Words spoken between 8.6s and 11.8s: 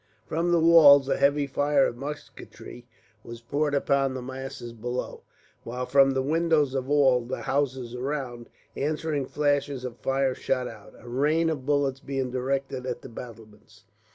answering flashes of fire shot out, a rain of